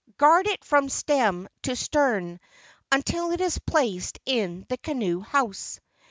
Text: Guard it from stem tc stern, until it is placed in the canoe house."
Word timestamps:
Guard 0.17 0.47
it 0.47 0.65
from 0.65 0.89
stem 0.89 1.47
tc 1.61 1.77
stern, 1.77 2.39
until 2.91 3.29
it 3.29 3.39
is 3.39 3.59
placed 3.59 4.17
in 4.25 4.65
the 4.67 4.77
canoe 4.79 5.19
house." 5.19 5.79